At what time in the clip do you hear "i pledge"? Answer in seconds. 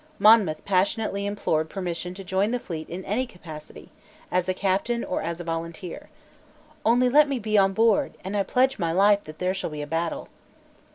8.35-8.79